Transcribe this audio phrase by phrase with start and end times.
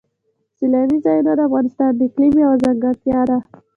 [0.57, 3.37] سیلاني ځایونه د افغانستان د اقلیم یوه ځانګړتیا ده.